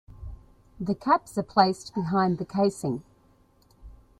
The 0.79 0.95
caps 0.95 1.37
are 1.37 1.43
placed 1.43 1.93
behind 1.93 2.39
the 2.39 2.45
casing. 2.45 3.03